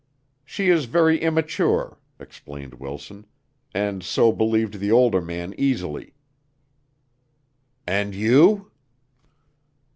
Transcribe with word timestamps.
"She 0.43 0.69
is 0.71 0.85
very 0.85 1.21
immature," 1.21 1.99
explained 2.19 2.73
Wilson, 2.79 3.27
"and 3.71 4.01
so 4.01 4.31
believed 4.31 4.79
the 4.79 4.91
older 4.91 5.21
man 5.21 5.53
easily." 5.59 6.15
"And 7.85 8.15
you?" 8.15 8.71